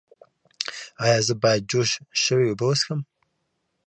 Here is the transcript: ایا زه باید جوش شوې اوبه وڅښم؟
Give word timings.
ایا 1.03 1.19
زه 1.27 1.33
باید 1.41 1.67
جوش 1.71 1.89
شوې 2.23 2.45
اوبه 2.49 2.65
وڅښم؟ 2.67 2.99